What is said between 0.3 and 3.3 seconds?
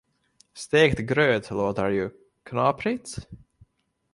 Stekt gröt låter ju… knaprigt?